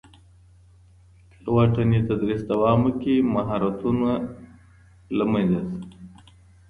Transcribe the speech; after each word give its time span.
که 1.41 1.47
واټني 1.55 1.99
تدریس 2.09 2.41
دوام 2.51 2.79
وکړي، 2.85 3.15
مهارتونه 3.35 4.09
نه 4.21 4.27
له 5.17 5.25
منځه 5.31 5.59
ځي. 5.69 5.81